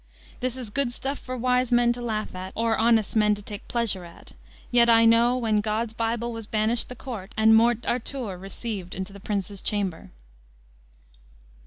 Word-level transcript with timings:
This 0.39 0.57
is 0.57 0.71
good 0.71 0.91
stuff 0.91 1.19
for 1.19 1.37
wise 1.37 1.71
men 1.71 1.93
to 1.93 2.01
laugh 2.01 2.33
at 2.33 2.53
or 2.55 2.75
honest 2.75 3.15
men 3.15 3.35
to 3.35 3.41
take 3.43 3.67
pleasure 3.67 4.03
at. 4.03 4.31
Yet 4.71 4.89
I 4.89 5.05
know 5.05 5.37
when 5.37 5.57
God's 5.57 5.93
Bible 5.93 6.31
was 6.31 6.47
banished 6.47 6.89
the 6.89 6.95
Court, 6.95 7.35
and 7.37 7.55
Morte 7.55 7.85
Arthure 7.87 8.35
received 8.41 8.95
into 8.95 9.13
the 9.13 9.19
prince's 9.19 9.61
chamber." 9.61 10.09